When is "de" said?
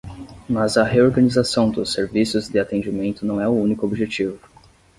2.49-2.57